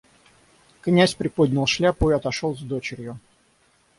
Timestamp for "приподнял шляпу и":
1.13-2.13